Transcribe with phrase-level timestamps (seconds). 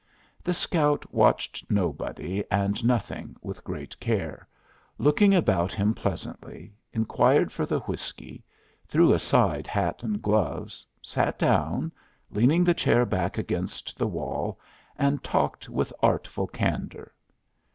[0.41, 4.47] The scout watched nobody and nothing with great care,
[4.97, 8.43] looked about him pleasantly, inquired for the whiskey,
[8.87, 11.91] threw aside hat and gloves, sat down,
[12.31, 14.59] leaning the chair back against the wall,
[14.97, 17.13] and talked with artful candor.